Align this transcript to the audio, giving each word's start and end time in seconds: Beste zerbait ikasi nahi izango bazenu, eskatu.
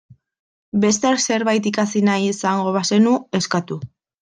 Beste 0.85 1.11
zerbait 1.25 1.69
ikasi 1.73 2.03
nahi 2.09 2.27
izango 2.33 2.75
bazenu, 2.81 3.17
eskatu. 3.43 3.81